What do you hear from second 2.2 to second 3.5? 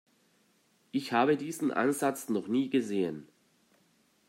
noch nie gesehen.